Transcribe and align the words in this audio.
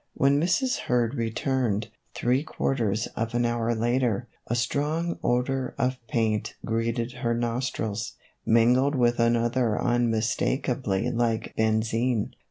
When 0.15 0.41
Mrs. 0.41 0.77
Hurd 0.79 1.13
returned, 1.13 1.89
three 2.15 2.41
quarters 2.41 3.05
of 3.15 3.35
an 3.35 3.45
hour 3.45 3.75
later, 3.75 4.27
a 4.47 4.55
strong 4.55 5.19
odor 5.23 5.75
of 5.77 5.97
paint 6.07 6.55
greeted 6.65 7.11
her 7.17 7.35
nos 7.35 7.69
trils, 7.69 8.13
mingled 8.43 8.95
with 8.95 9.19
another 9.19 9.79
unmistakably 9.79 11.11
like 11.11 11.53
ben 11.55 11.81
zine. 11.81 12.31